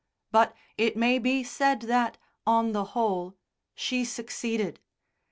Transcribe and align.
But 0.31 0.55
it 0.79 0.97
may 0.97 1.19
be 1.19 1.43
said 1.43 1.81
that, 1.81 2.17
on 2.47 2.71
the 2.71 2.83
whole, 2.97 3.35
she 3.75 4.03
succeeded. 4.03 4.79